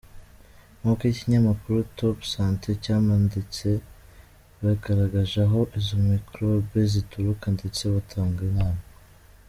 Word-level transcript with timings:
Nk’uko 0.79 1.03
ikinyamakuru 1.13 1.77
topsanté 1.97 2.69
cyambanditse, 2.83 3.69
bagaragaje 4.63 5.37
aho 5.47 5.59
izo 5.79 5.95
microbe 6.11 6.79
zituruka 6.91 7.45
ndetse 7.57 7.81
batanga 7.95 8.41
inama. 8.51 8.83